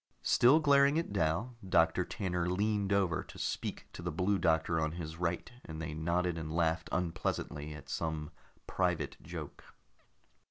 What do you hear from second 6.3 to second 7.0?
and laughed